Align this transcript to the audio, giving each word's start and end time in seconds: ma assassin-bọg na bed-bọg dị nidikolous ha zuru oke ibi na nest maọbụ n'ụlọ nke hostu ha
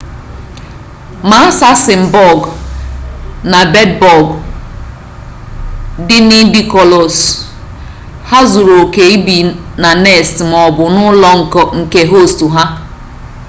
ma 1.29 1.37
assassin-bọg 1.49 2.39
na 3.51 3.59
bed-bọg 3.73 4.25
dị 6.07 6.17
nidikolous 6.29 7.17
ha 8.29 8.39
zuru 8.51 8.73
oke 8.83 9.03
ibi 9.15 9.37
na 9.81 9.89
nest 10.05 10.35
maọbụ 10.51 10.83
n'ụlọ 10.95 11.29
nke 11.81 12.01
hostu 12.13 12.45
ha 12.55 12.63